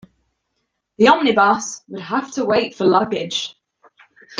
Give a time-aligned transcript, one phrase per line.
[0.97, 3.55] The omnibus would have to wait for luggage.